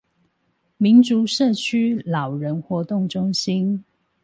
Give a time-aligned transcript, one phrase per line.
[0.77, 3.85] 民族社區老人活動中心